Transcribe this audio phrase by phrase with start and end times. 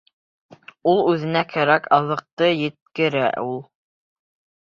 [0.93, 3.61] Ул үҙенә кәрәк аҙыҡты еткерә ул.